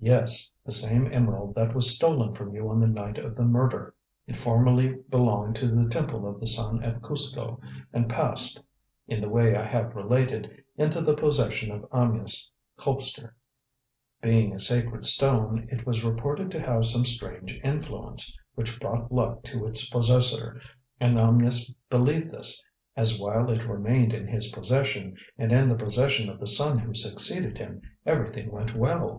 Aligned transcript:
"Yes, 0.00 0.50
the 0.66 0.72
same 0.72 1.06
emerald 1.12 1.54
that 1.54 1.72
was 1.72 1.94
stolen 1.94 2.34
from 2.34 2.52
you 2.52 2.68
on 2.68 2.80
the 2.80 2.88
night 2.88 3.16
of 3.16 3.36
the 3.36 3.44
murder. 3.44 3.94
It 4.26 4.34
formerly 4.34 4.94
belonged 5.08 5.54
to 5.54 5.68
the 5.68 5.88
Temple 5.88 6.26
of 6.26 6.40
the 6.40 6.48
Sun 6.48 6.82
at 6.82 7.00
Cuzco, 7.00 7.60
and 7.92 8.08
passed, 8.10 8.60
in 9.06 9.20
the 9.20 9.28
way 9.28 9.54
I 9.54 9.62
have 9.62 9.94
related, 9.94 10.64
into 10.76 11.00
the 11.00 11.14
possession 11.14 11.70
of 11.70 11.86
Amyas 11.92 12.50
Colpster. 12.76 13.34
Being 14.20 14.52
a 14.52 14.58
sacred 14.58 15.06
stone, 15.06 15.68
it 15.70 15.86
was 15.86 16.02
reported 16.02 16.50
to 16.50 16.60
have 16.60 16.84
some 16.84 17.04
strange 17.04 17.56
influence, 17.62 18.36
which 18.56 18.80
brought 18.80 19.12
luck 19.12 19.44
to 19.44 19.64
its 19.64 19.88
possessor, 19.88 20.60
and 20.98 21.20
Amyas 21.20 21.72
believed 21.88 22.32
this, 22.32 22.64
as 22.96 23.20
while 23.20 23.48
it 23.48 23.62
remained 23.62 24.12
in 24.12 24.26
his 24.26 24.50
possession 24.50 25.14
and 25.36 25.52
in 25.52 25.68
the 25.68 25.76
possession 25.78 26.28
of 26.28 26.40
the 26.40 26.48
son 26.48 26.80
who 26.80 26.94
succeeded 26.94 27.58
him, 27.58 27.80
everything 28.04 28.50
went 28.50 28.74
well. 28.74 29.16